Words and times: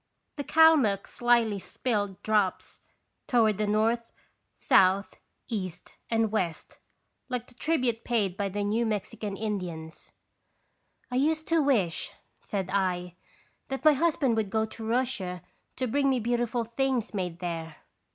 The 0.37 0.43
Kalmuck 0.43 1.05
slyly 1.05 1.59
spilled 1.59 2.23
drops 2.23 2.79
Qt 3.27 3.33
rations 3.33 3.59
Visitation. 3.59 3.73
159 3.73 4.01
toward 4.01 4.01
the 4.01 4.01
north, 4.01 4.13
south, 4.55 5.19
east, 5.47 5.93
and 6.09 6.31
west, 6.31 6.79
like 7.29 7.45
the 7.45 7.53
tribute 7.53 8.03
paid 8.03 8.35
by 8.35 8.49
the 8.49 8.63
New 8.63 8.83
Mexican 8.87 9.37
Indians." 9.37 10.09
I 11.11 11.17
used 11.17 11.47
to 11.49 11.61
wish,'* 11.61 12.13
said 12.41 12.69
1," 12.69 13.11
that 13.69 13.85
my 13.85 13.93
husband 13.93 14.37
would 14.37 14.49
go 14.49 14.65
to 14.65 14.83
Russia 14.83 15.43
to 15.75 15.85
bring 15.85 16.09
me 16.09 16.19
beautiful 16.19 16.63
things 16.63 17.13
made 17.13 17.37
there." 17.37 17.75